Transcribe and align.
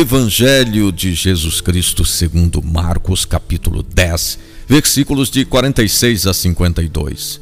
Evangelho 0.00 0.92
de 0.92 1.12
Jesus 1.12 1.60
Cristo 1.60 2.04
segundo 2.04 2.62
Marcos, 2.62 3.24
capítulo 3.24 3.82
10, 3.82 4.38
versículos 4.68 5.28
de 5.28 5.44
46 5.44 6.28
a 6.28 6.32
52. 6.32 7.40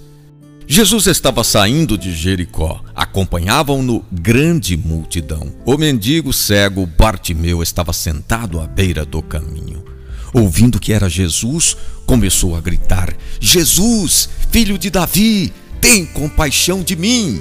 Jesus 0.66 1.06
estava 1.06 1.44
saindo 1.44 1.98
de 1.98 2.16
Jericó. 2.16 2.82
Acompanhavam-no 2.94 4.02
grande 4.10 4.74
multidão. 4.74 5.52
O 5.66 5.76
mendigo 5.76 6.32
cego 6.32 6.86
Bartimeu 6.86 7.62
estava 7.62 7.92
sentado 7.92 8.58
à 8.58 8.66
beira 8.66 9.04
do 9.04 9.20
caminho. 9.20 9.84
Ouvindo 10.32 10.80
que 10.80 10.94
era 10.94 11.10
Jesus, 11.10 11.76
começou 12.06 12.56
a 12.56 12.60
gritar: 12.62 13.14
Jesus, 13.38 14.30
filho 14.50 14.78
de 14.78 14.88
Davi, 14.88 15.52
tem 15.78 16.06
compaixão 16.06 16.82
de 16.82 16.96
mim. 16.96 17.38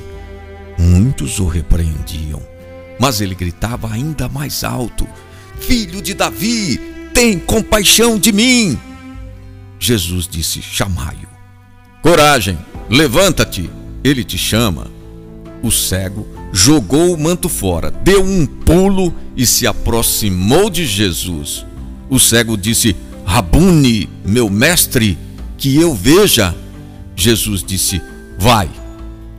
Muitos 0.77 1.39
o 1.39 1.47
repreendiam 1.47 2.54
mas 2.99 3.21
ele 3.21 3.35
gritava 3.35 3.91
ainda 3.91 4.27
mais 4.29 4.63
alto: 4.63 5.07
Filho 5.59 6.01
de 6.01 6.13
Davi, 6.13 6.79
tem 7.13 7.39
compaixão 7.39 8.17
de 8.19 8.31
mim. 8.31 8.77
Jesus 9.79 10.27
disse: 10.27 10.61
Chamai-o. 10.61 11.27
Coragem, 12.01 12.57
levanta-te, 12.89 13.69
ele 14.03 14.23
te 14.23 14.37
chama. 14.37 14.91
O 15.63 15.71
cego 15.71 16.27
jogou 16.53 17.13
o 17.13 17.19
manto 17.19 17.49
fora, 17.49 17.89
deu 17.89 18.23
um 18.23 18.45
pulo 18.45 19.13
e 19.35 19.45
se 19.45 19.65
aproximou 19.65 20.69
de 20.69 20.85
Jesus. 20.85 21.65
O 22.09 22.19
cego 22.19 22.55
disse: 22.55 22.95
Rabuni, 23.25 24.09
meu 24.23 24.49
mestre, 24.49 25.17
que 25.57 25.75
eu 25.75 25.93
veja. 25.93 26.55
Jesus 27.15 27.63
disse: 27.63 28.01
Vai, 28.37 28.69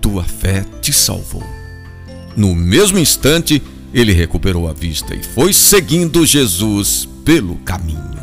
tua 0.00 0.24
fé 0.24 0.64
te 0.80 0.92
salvou. 0.92 1.44
No 2.36 2.54
mesmo 2.54 2.98
instante, 2.98 3.62
ele 3.94 4.12
recuperou 4.12 4.68
a 4.68 4.72
vista 4.74 5.14
e 5.14 5.22
foi 5.22 5.54
seguindo 5.54 6.26
Jesus 6.26 7.08
pelo 7.24 7.56
caminho. 7.56 8.16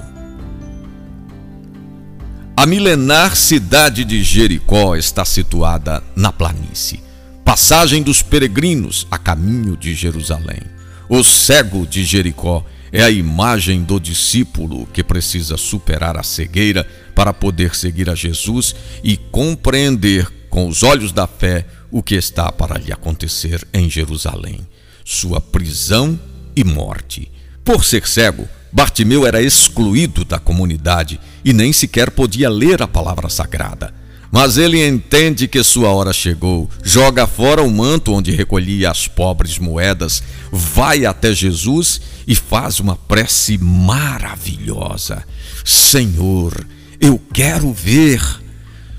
A 2.56 2.68
milenar 2.68 3.36
cidade 3.36 4.06
de 4.06 4.22
Jericó 4.22 4.96
está 4.96 5.26
situada 5.26 6.04
na 6.16 6.32
planície, 6.32 7.02
passagem 7.44 8.04
dos 8.04 8.22
peregrinos 8.22 9.08
a 9.10 9.18
caminho 9.18 9.76
de 9.76 9.96
Jerusalém. 9.96 10.62
O 11.10 11.24
cego 11.24 11.88
de 11.88 12.04
Jericó 12.04 12.64
é 12.92 13.02
a 13.02 13.10
imagem 13.10 13.84
do 13.84 14.00
discípulo 14.00 14.88
que 14.94 15.04
precisa 15.04 15.58
superar 15.58 16.16
a 16.16 16.22
cegueira 16.22 16.88
para 17.16 17.34
poder 17.34 17.74
seguir 17.76 18.08
a 18.08 18.14
Jesus 18.14 18.76
e 19.04 19.18
compreender 19.18 20.32
com 20.48 20.68
os 20.68 20.84
olhos 20.84 21.12
da 21.12 21.26
fé 21.26 21.66
o 21.94 22.02
que 22.02 22.16
está 22.16 22.52
para 22.52 22.80
lhe 22.80 22.92
acontecer 22.92 23.66
em 23.72 23.88
Jerusalém, 23.88 24.68
sua 25.06 25.40
prisão 25.40 26.20
e 26.56 26.64
morte. 26.64 27.32
Por 27.64 27.86
ser 27.86 28.08
cego, 28.08 28.50
Bartimeu 28.72 29.28
era 29.28 29.40
excluído 29.40 30.26
da 30.26 30.40
comunidade 30.40 31.20
e 31.46 31.54
nem 31.54 31.72
sequer 31.72 32.10
podia 32.10 32.50
ler 32.50 32.82
a 32.82 32.88
palavra 32.88 33.30
sagrada. 33.30 33.94
Mas 34.32 34.58
ele 34.58 34.84
entende 34.84 35.48
que 35.48 35.64
sua 35.64 35.90
hora 35.90 36.12
chegou, 36.12 36.68
joga 36.84 37.28
fora 37.28 37.62
o 37.62 37.70
manto 37.70 38.12
onde 38.12 38.32
recolhia 38.32 38.90
as 38.90 39.08
pobres 39.08 39.60
moedas, 39.60 40.24
vai 40.52 41.06
até 41.06 41.32
Jesus 41.32 42.02
e 42.26 42.34
faz 42.34 42.80
uma 42.80 42.96
prece 42.96 43.60
maravilhosa: 43.60 45.24
Senhor, 45.64 46.66
eu 47.00 47.22
quero 47.32 47.72
ver. 47.72 48.20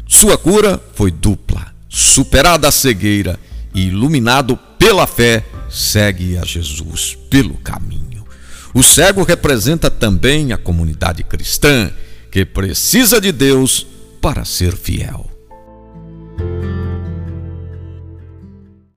Sua 0.07 0.39
cura 0.39 0.81
foi 0.95 1.11
dupla 1.11 1.74
superada 1.95 2.67
a 2.67 2.73
cegueira 2.73 3.39
e 3.73 3.87
iluminado 3.87 4.57
pela 4.77 5.07
fé, 5.07 5.45
segue 5.71 6.37
a 6.37 6.45
Jesus 6.45 7.17
pelo 7.31 7.55
caminho. 7.59 8.25
O 8.75 8.83
cego 8.83 9.23
representa 9.23 9.89
também 9.89 10.53
a 10.53 10.59
comunidade 10.59 11.23
cristã 11.23 11.93
que 12.33 12.45
precisa 12.45 13.21
de 13.21 13.31
Deus 13.31 13.87
para 14.21 14.45
ser 14.45 14.77
fiel. 14.77 15.31